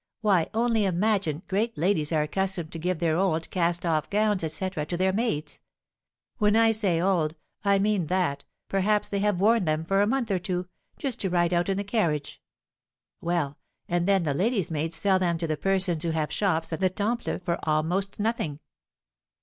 [0.21, 4.83] Why, only imagine, great ladies are accustomed to give their old, cast off gowns, etc.,
[4.87, 5.59] to their maids.
[6.39, 10.31] When I say old, I mean that, perhaps, they have worn them for a month
[10.31, 10.67] or two,
[10.97, 12.41] just to ride out in the carriage.
[13.21, 16.79] Well, and then the ladies' maids sell them to the persons who have shops at
[16.79, 18.59] the Temple for almost nothing.